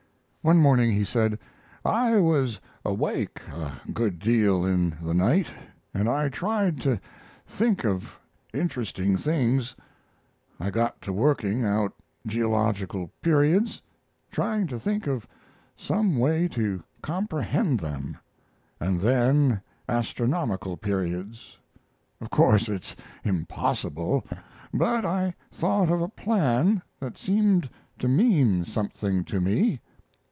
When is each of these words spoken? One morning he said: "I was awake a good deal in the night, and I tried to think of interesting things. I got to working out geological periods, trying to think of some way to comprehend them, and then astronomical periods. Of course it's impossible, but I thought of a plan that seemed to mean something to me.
One 0.43 0.57
morning 0.57 0.91
he 0.91 1.03
said: 1.03 1.37
"I 1.85 2.17
was 2.19 2.59
awake 2.83 3.43
a 3.49 3.73
good 3.93 4.17
deal 4.17 4.65
in 4.65 4.97
the 4.99 5.13
night, 5.13 5.49
and 5.93 6.09
I 6.09 6.29
tried 6.29 6.81
to 6.81 6.99
think 7.45 7.85
of 7.85 8.17
interesting 8.51 9.17
things. 9.17 9.75
I 10.59 10.71
got 10.71 10.99
to 11.03 11.13
working 11.13 11.63
out 11.63 11.93
geological 12.25 13.11
periods, 13.21 13.83
trying 14.31 14.65
to 14.65 14.79
think 14.79 15.05
of 15.05 15.27
some 15.77 16.17
way 16.17 16.47
to 16.47 16.83
comprehend 17.03 17.79
them, 17.79 18.17
and 18.79 18.99
then 18.99 19.61
astronomical 19.87 20.75
periods. 20.75 21.59
Of 22.19 22.31
course 22.31 22.67
it's 22.67 22.95
impossible, 23.23 24.25
but 24.73 25.05
I 25.05 25.35
thought 25.51 25.91
of 25.91 26.01
a 26.01 26.09
plan 26.09 26.81
that 26.99 27.19
seemed 27.19 27.69
to 27.99 28.07
mean 28.07 28.65
something 28.65 29.23
to 29.25 29.39
me. 29.39 29.81